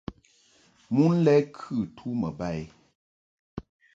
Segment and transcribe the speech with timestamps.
[0.93, 2.63] Mon lɛ kɨ tu mbo ba i.